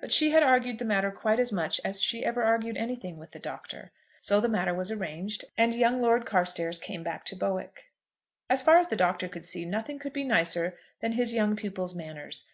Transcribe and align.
But 0.00 0.10
she 0.10 0.30
had 0.30 0.42
argued 0.42 0.80
the 0.80 0.84
matter 0.84 1.12
quite 1.12 1.38
as 1.38 1.52
much 1.52 1.80
as 1.84 2.02
she 2.02 2.24
ever 2.24 2.42
argued 2.42 2.76
anything 2.76 3.16
with 3.16 3.30
the 3.30 3.38
Doctor. 3.38 3.92
So 4.18 4.40
the 4.40 4.48
matter 4.48 4.74
was 4.74 4.90
arranged, 4.90 5.44
and 5.56 5.72
young 5.72 6.02
Lord 6.02 6.26
Carstairs 6.26 6.80
came 6.80 7.04
back 7.04 7.24
to 7.26 7.36
Bowick. 7.36 7.92
As 8.50 8.60
far 8.60 8.78
as 8.78 8.88
the 8.88 8.96
Doctor 8.96 9.28
could 9.28 9.44
see, 9.44 9.64
nothing 9.64 10.00
could 10.00 10.12
be 10.12 10.24
nicer 10.24 10.76
than 11.00 11.12
his 11.12 11.32
young 11.32 11.54
pupil's 11.54 11.94
manners. 11.94 12.46